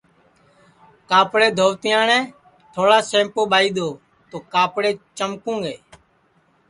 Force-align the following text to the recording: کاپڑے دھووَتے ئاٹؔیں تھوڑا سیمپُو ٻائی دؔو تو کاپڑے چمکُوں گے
کاپڑے 1.09 1.47
دھووَتے 1.57 1.89
ئاٹؔیں 1.95 2.23
تھوڑا 2.73 2.97
سیمپُو 3.09 3.41
ٻائی 3.51 3.69
دؔو 3.75 3.89
تو 4.29 4.37
کاپڑے 4.53 4.91
چمکُوں 5.17 5.57
گے 5.63 5.75